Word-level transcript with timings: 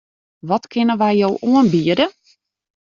Wat 0.47 0.63
kinne 0.71 0.95
wy 1.01 1.13
jo 1.19 1.29
oanbiede? 1.47 2.05